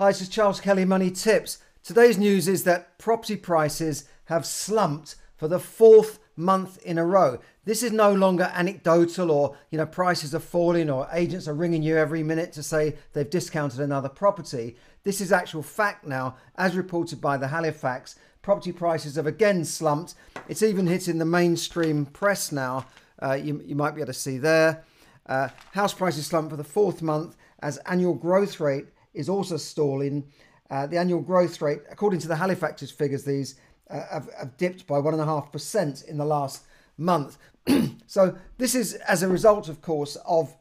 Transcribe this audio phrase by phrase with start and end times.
[0.00, 1.58] Hi, this is Charles Kelly Money Tips.
[1.82, 7.38] Today's news is that property prices have slumped for the fourth month in a row.
[7.66, 11.82] This is no longer anecdotal or, you know, prices are falling or agents are ringing
[11.82, 14.78] you every minute to say they've discounted another property.
[15.04, 18.16] This is actual fact now, as reported by the Halifax.
[18.40, 20.14] Property prices have again slumped.
[20.48, 22.86] It's even hitting the mainstream press now.
[23.22, 24.82] Uh, you, you might be able to see there.
[25.26, 30.24] Uh, house prices slumped for the fourth month as annual growth rate is also stalling.
[30.70, 33.56] Uh, the annual growth rate, according to the Halifax's figures, these
[33.90, 36.62] uh, have, have, dipped by 1.5% in the last
[36.96, 37.38] month.
[38.06, 40.56] so, this is as a result, of course, of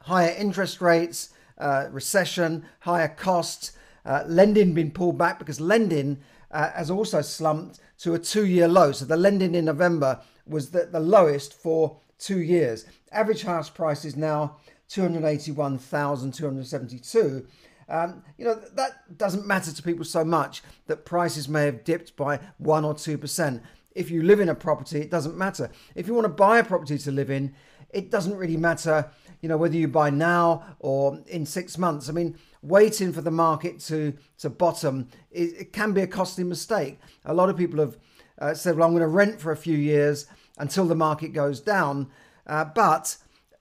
[0.00, 3.72] higher interest rates, uh, recession, higher costs,
[4.04, 6.18] uh, lending being pulled back because lending
[6.50, 8.90] uh, has also slumped to a two year low.
[8.90, 12.84] So, the lending in November was the, the lowest for two years.
[13.12, 14.56] Average house prices now
[14.90, 17.46] 281,272.
[17.88, 22.14] Um, you know, that doesn't matter to people so much that prices may have dipped
[22.16, 23.62] by 1 or 2%.
[23.94, 25.70] If you live in a property, it doesn't matter.
[25.94, 27.54] If you want to buy a property to live in,
[27.92, 29.10] it doesn't really matter,
[29.40, 32.08] you know, whether you buy now or in six months.
[32.08, 36.44] I mean, waiting for the market to, to bottom, it, it can be a costly
[36.44, 37.00] mistake.
[37.24, 37.96] A lot of people have
[38.38, 40.26] uh, said, well, I'm going to rent for a few years
[40.58, 42.08] until the market goes down.
[42.46, 43.16] Uh, but,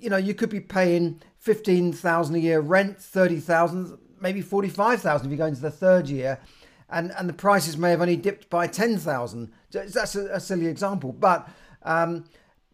[0.00, 5.36] you know, you could be paying 15,000 a year rent, 30,000, maybe 45,000 if you
[5.36, 6.38] go into the third year.
[6.88, 9.52] And, and the prices may have only dipped by 10,000.
[9.70, 11.12] That's a, a, silly example.
[11.12, 11.48] But
[11.84, 12.24] um,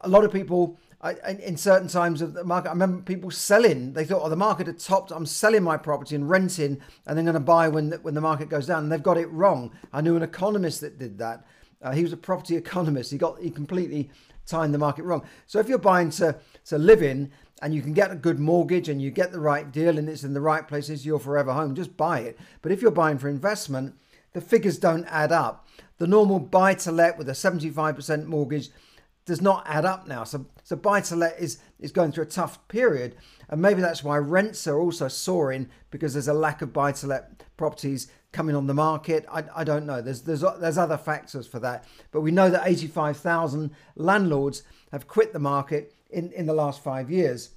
[0.00, 3.92] a lot of people, I, in certain times of the market, I remember people selling.
[3.92, 5.10] They thought, oh, the market had topped.
[5.10, 8.22] I'm selling my property and renting, and then going to buy when the, when the
[8.22, 8.84] market goes down.
[8.84, 9.72] And they've got it wrong.
[9.92, 11.44] I knew an economist that did that.
[11.82, 13.10] Uh, he was a property economist.
[13.10, 14.10] He got he completely
[14.48, 15.24] timed the market wrong.
[15.46, 18.88] So if you're buying to to live in and you can get a good mortgage
[18.88, 21.52] and you get the right deal and it's in the right place, it's your forever
[21.52, 22.38] home, just buy it.
[22.62, 23.94] But if you're buying for investment,
[24.32, 25.66] the figures don't add up.
[25.98, 28.70] The normal buy to let with a 75% mortgage
[29.28, 30.24] does not add up now.
[30.24, 33.14] So, so buy to let is, is going through a tough period.
[33.50, 37.06] And maybe that's why rents are also soaring because there's a lack of buy to
[37.06, 39.26] let properties coming on the market.
[39.30, 40.00] I, I don't know.
[40.00, 41.84] There's, there's, there's other factors for that.
[42.10, 44.62] But we know that 85,000 landlords
[44.92, 47.50] have quit the market in, in the last five years.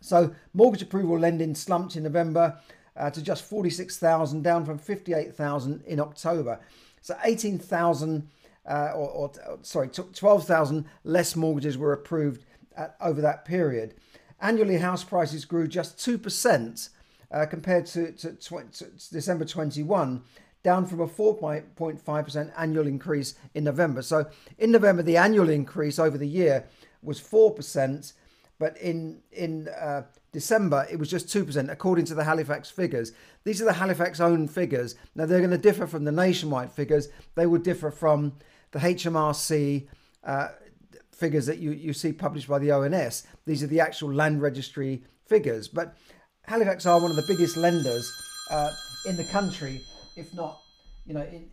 [0.00, 2.60] So mortgage approval lending slumped in November
[2.98, 6.60] uh, to just 46,000, down from 58,000 in October.
[7.00, 8.28] So 18,000,
[8.68, 12.44] uh, or, or, sorry, 12,000 less mortgages were approved
[12.76, 13.94] at, over that period.
[14.40, 16.90] Annually, house prices grew just 2%
[17.30, 20.22] uh, compared to, to, to, December 21
[20.62, 24.02] down from a 4.5% annual increase in November.
[24.02, 24.26] So
[24.58, 26.66] in November, the annual increase over the year
[27.02, 28.12] was 4%,
[28.58, 30.02] but in, in uh,
[30.32, 33.12] December, it was just 2%, according to the Halifax figures.
[33.44, 34.96] These are the Halifax own figures.
[35.14, 37.08] Now, they're going to differ from the nationwide figures.
[37.34, 38.34] They will differ from
[38.72, 39.88] the HMRC
[40.24, 40.48] uh,
[41.12, 43.26] figures that you, you see published by the ONS.
[43.44, 45.68] These are the actual land registry figures.
[45.68, 45.96] But
[46.42, 48.10] Halifax are one of the biggest lenders
[48.50, 48.70] uh,
[49.06, 49.80] in the country,
[50.16, 50.60] if not,
[51.06, 51.50] you know, in,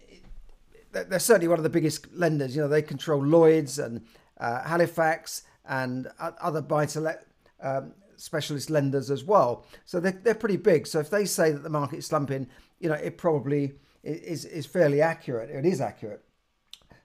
[0.92, 2.56] they're certainly one of the biggest lenders.
[2.56, 4.06] You know, they control Lloyds and
[4.40, 7.26] uh, Halifax and other buy-to-let
[7.62, 9.66] um, specialist lenders as well.
[9.86, 10.88] So they're, they're pretty big.
[10.88, 12.48] So if they say that the market is slumping,
[12.80, 15.50] you know, it probably is, is fairly accurate.
[15.50, 16.24] It is accurate.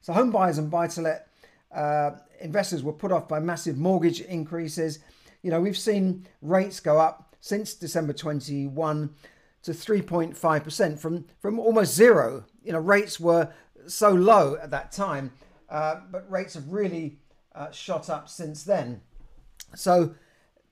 [0.00, 1.28] So home buyers and buy-to-let
[1.74, 4.98] uh, investors were put off by massive mortgage increases.
[5.42, 9.14] You know, we've seen rates go up since December 21
[9.62, 12.44] to 3.5% from, from almost zero.
[12.62, 13.52] You know, rates were
[13.86, 15.32] so low at that time
[15.70, 17.18] uh, but rates have really
[17.54, 19.00] uh, shot up since then.
[19.74, 20.14] So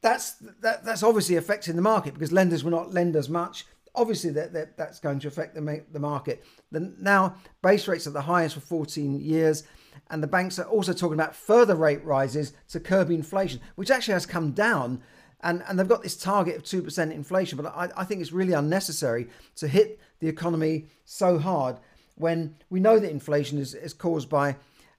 [0.02, 3.64] that's that, that's obviously affecting the market because lenders were not lend as much.
[3.98, 6.44] Obviously, that, that that's going to affect the the market.
[6.70, 9.64] The, now base rates are the highest for 14 years,
[10.08, 14.14] and the banks are also talking about further rate rises to curb inflation, which actually
[14.14, 15.02] has come down.
[15.40, 18.54] And, and they've got this target of 2% inflation, but I, I think it's really
[18.54, 21.78] unnecessary to hit the economy so hard
[22.16, 24.56] when we know that inflation is, is caused by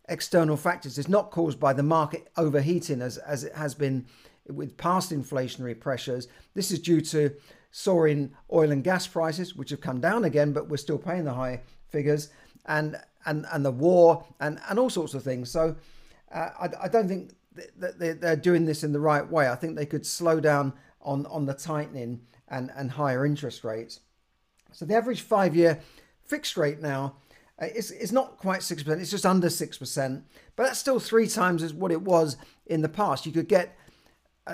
[0.08, 0.98] external factors.
[0.98, 4.06] It's not caused by the market overheating as, as it has been
[4.48, 6.28] with past inflationary pressures.
[6.56, 7.36] This is due to
[7.72, 11.34] soaring oil and gas prices, which have come down again, but we're still paying the
[11.34, 12.30] high figures,
[12.66, 15.50] and and and the war and and all sorts of things.
[15.52, 15.76] So
[16.34, 17.32] uh, I, I don't think
[17.78, 19.50] that they're doing this in the right way.
[19.50, 24.00] I think they could slow down on on the tightening and and higher interest rates.
[24.72, 25.80] So the average five year
[26.24, 27.16] fixed rate now
[27.62, 30.22] uh, it's, it's not quite 6%, it's just under 6%,
[30.56, 33.26] but that's still three times as what it was in the past.
[33.26, 33.78] You could get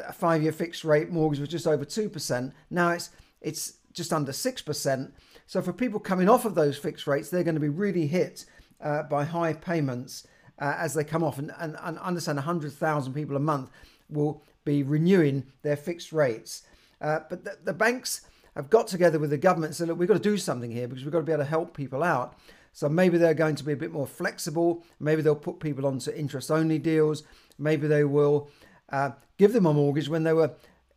[0.07, 2.51] a five year fixed rate mortgage was just over 2%.
[2.69, 3.09] Now it's
[3.41, 5.11] it's just under 6%.
[5.47, 8.45] So for people coming off of those fixed rates, they're going to be really hit
[8.81, 10.27] uh, by high payments
[10.59, 11.37] uh, as they come off.
[11.37, 13.69] And, and, and understand 100,000 people a month
[14.09, 16.63] will be renewing their fixed rates.
[16.99, 18.21] Uh, but the, the, banks
[18.55, 20.87] have got together with the government and said, look, we've got to do something here
[20.87, 22.37] because we've got to be able to help people out.
[22.73, 24.83] So maybe they're going to be a bit more flexible.
[24.99, 27.23] Maybe they'll put people onto interest only deals.
[27.57, 28.49] Maybe they will
[28.89, 30.51] uh, give them a mortgage when they were,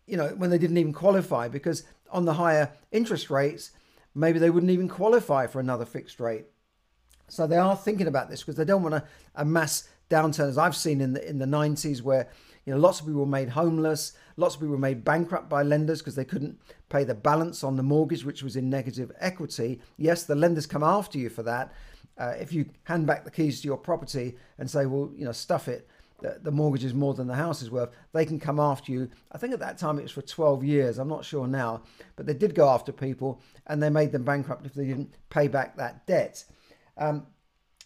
[0.07, 3.73] you know, when they didn't even qualify because on the higher interest rates,
[4.15, 6.47] maybe they wouldn't even qualify for another fixed rate.
[7.29, 9.05] So they are thinking about this because they don't want a,
[9.35, 12.29] a mass downturn as I've seen in the in the 90s where
[12.65, 15.63] you know lots of people were made homeless, lots of people were made bankrupt by
[15.63, 16.59] lenders because they couldn't
[16.89, 19.81] pay the balance on the mortgage which was in negative equity.
[19.99, 21.73] Yes, the lenders come after you for that.
[22.17, 25.31] Uh, if you hand back the keys to your property and say, well, you know,
[25.31, 25.89] stuff it,
[26.21, 29.09] the, mortgage is more than the house is worth, they can come after you.
[29.33, 30.99] I think at that time it was for 12 years.
[30.99, 31.83] I'm not sure now,
[32.17, 35.49] but they did go after people and they made them bankrupt if they didn't pay
[35.49, 36.45] back that debt.
[36.97, 37.27] Um,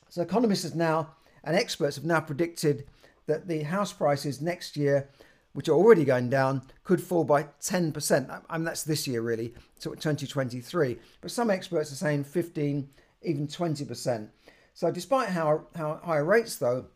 [0.08, 1.14] so economists have now
[1.44, 2.84] and experts have now predicted
[3.26, 5.08] that the house prices next year,
[5.52, 8.42] which are already going down, could fall by 10%.
[8.48, 10.98] I mean, that's this year really, to 2023.
[11.20, 12.88] But some experts are saying 15,
[13.22, 14.28] even 20%.
[14.74, 16.86] So despite how, how high rates though,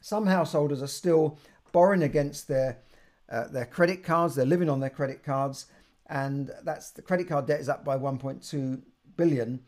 [0.00, 1.38] some householders are still
[1.72, 2.78] borrowing against their
[3.30, 4.34] uh, their credit cards.
[4.34, 5.66] They're living on their credit cards,
[6.08, 8.82] and that's the credit card debt is up by 1.2
[9.16, 9.60] billion.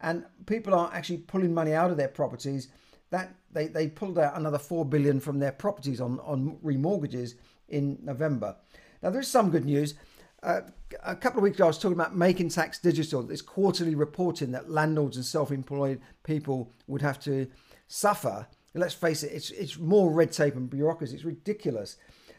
[0.00, 2.68] And people are actually pulling money out of their properties.
[3.10, 7.34] That they, they pulled out another four billion from their properties on on remortgages
[7.68, 8.56] in November.
[9.02, 9.94] Now there is some good news.
[10.40, 10.60] Uh,
[11.02, 13.22] a couple of weeks ago, I was talking about making tax digital.
[13.24, 17.48] This quarterly reporting that landlords and self-employed people would have to
[17.88, 21.14] suffer let's face it, it's, it's more red tape and bureaucracy.
[21.14, 21.96] It's ridiculous.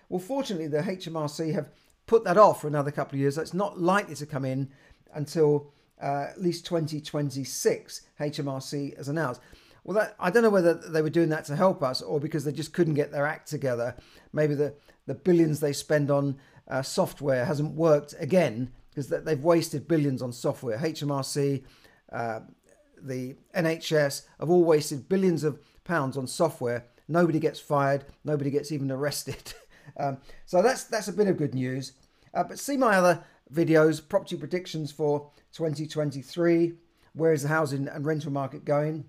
[0.10, 1.70] Well, fortunately, the HMRC have
[2.08, 3.36] put that off for another couple of years.
[3.36, 4.70] That's not likely to come in
[5.14, 5.72] until
[6.02, 9.42] uh, at least 2026, HMRC has announced.
[9.84, 12.46] Well, that, I don't know whether they were doing that to help us or because
[12.46, 13.96] they just couldn't get their act together.
[14.34, 14.74] Maybe the,
[15.08, 16.38] the billions they spend on
[16.68, 20.78] uh, software hasn't worked again because they've wasted billions on software.
[20.78, 21.64] HMRC,
[22.12, 22.42] uh,
[23.02, 26.86] the NHS have all wasted billions of pounds on software.
[27.07, 28.06] Nobody gets fired.
[28.24, 29.53] Nobody gets even arrested.
[30.00, 31.94] um, so that's that's a bit of good news.
[32.33, 36.74] Uh, but see my other videos, property predictions for 2023.
[37.13, 39.06] Where is the housing and rental market going?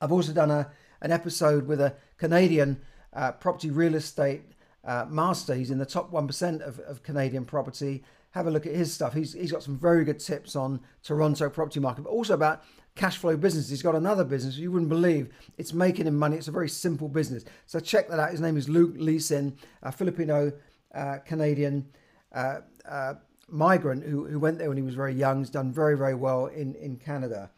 [0.00, 0.70] I've also done a
[1.02, 2.80] an episode with a Canadian
[3.12, 4.42] uh, property real estate
[4.84, 5.54] uh, master.
[5.54, 8.02] He's in the top 1% of, of Canadian property.
[8.36, 9.14] Have a look at his stuff.
[9.14, 13.16] He's, he's got some very good tips on Toronto property market, but also about cash
[13.16, 13.70] flow business.
[13.70, 15.30] He's got another business you wouldn't believe.
[15.56, 16.36] It's making him money.
[16.36, 17.46] It's a very simple business.
[17.64, 18.32] So check that out.
[18.32, 20.52] His name is Luke Leeson, a Filipino
[20.94, 21.86] uh, Canadian
[22.34, 23.14] uh, uh,
[23.48, 25.38] migrant who, who went there when he was very young.
[25.38, 27.50] He's done very, very well in, in Canada.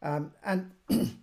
[0.00, 0.70] Um, and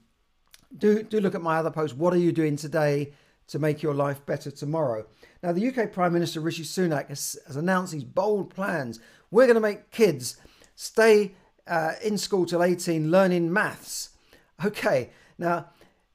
[0.78, 1.98] do, do look at my other post.
[1.98, 3.14] What are you doing today
[3.50, 5.06] to make your life better tomorrow?
[5.44, 9.00] Now, the UK Prime Minister Rishi Sunak has, has announced these bold plans.
[9.32, 10.38] We're going to make kids
[10.76, 11.34] stay
[11.68, 14.10] uh, in school till 18 learning maths.
[14.66, 15.68] Okay, now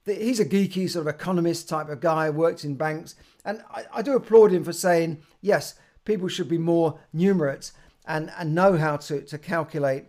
[0.04, 3.14] he's a geeky sort of economist type of guy, works in banks,
[3.44, 7.72] and I, I do applaud him for saying, yes, people should be more numerate
[8.06, 10.06] and, and know how to, to calculate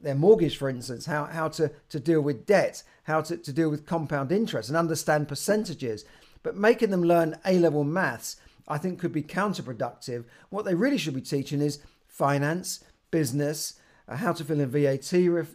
[0.00, 3.70] their mortgage, for instance, how, how to, to deal with debt, how to, to deal
[3.70, 6.04] with compound interest and understand percentages.
[6.44, 8.36] But making them learn A level maths,
[8.68, 10.26] I think, could be counterproductive.
[10.50, 15.12] What they really should be teaching is finance, business, uh, how to fill in VAT
[15.28, 15.48] ref,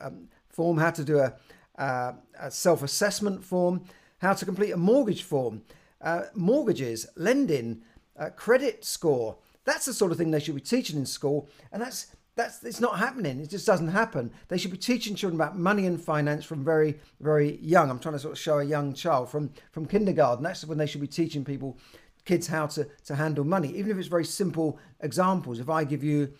[0.00, 1.34] um, form, how to do a,
[1.78, 3.84] uh, a self assessment form,
[4.18, 5.62] how to complete a mortgage form,
[6.02, 7.82] uh, mortgages, lending,
[8.18, 9.38] uh, credit score.
[9.64, 12.80] That's the sort of thing they should be teaching in school, and that's that's it's
[12.80, 13.40] not happening.
[13.40, 14.32] It just doesn't happen.
[14.48, 17.90] They should be teaching children about money and finance from very very young.
[17.90, 20.42] I'm trying to sort of show a young child from from kindergarten.
[20.42, 21.78] That's when they should be teaching people
[22.24, 25.60] kids how to to handle money, even if it's very simple examples.
[25.60, 26.32] If I give you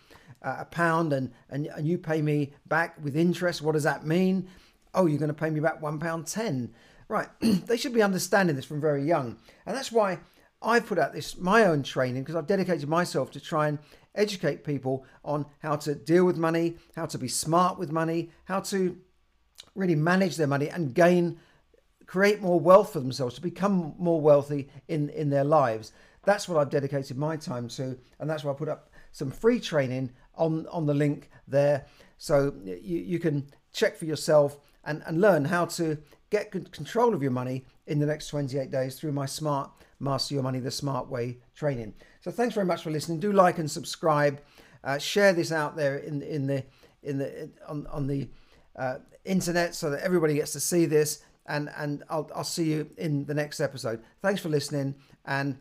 [0.43, 3.63] uh, a pound and, and, and you pay me back with interest.
[3.63, 4.49] What does that mean?
[4.95, 6.75] Oh, you're going to pay me back one pound ten.
[7.09, 7.29] Right.
[7.41, 9.39] they should be understanding this from very young.
[9.67, 10.19] And that's why
[10.61, 13.79] I put out this my own training because I've dedicated myself to try and
[14.14, 18.61] educate people on how to deal with money, how to be smart with money, how
[18.61, 18.99] to
[19.75, 21.38] really manage their money and gain
[22.07, 25.92] create more wealth for themselves to become more wealthy in in their lives.
[26.25, 29.61] That's what I've dedicated my time to and that's why I put up some free
[29.61, 31.87] training on, on the link there.
[32.19, 35.99] So you, you can check for yourself and, and learn how to
[36.31, 40.42] get control of your money in the next 28 days through my Smart Master Your
[40.42, 41.95] Money the Smart Way training.
[42.23, 43.21] So thanks very much for listening.
[43.21, 44.41] Do like and subscribe.
[44.83, 46.64] Uh, share this out there in in the
[47.02, 48.29] in the on on the
[48.76, 51.23] uh, internet so that everybody gets to see this.
[51.47, 54.02] And and I'll I'll see you in the next episode.
[54.23, 55.59] Thanks for listening and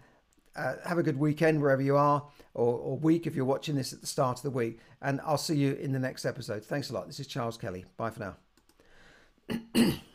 [0.55, 3.93] uh, have a good weekend wherever you are, or, or week if you're watching this
[3.93, 4.79] at the start of the week.
[5.01, 6.63] And I'll see you in the next episode.
[6.63, 7.07] Thanks a lot.
[7.07, 7.85] This is Charles Kelly.
[7.97, 8.35] Bye for
[9.75, 9.93] now.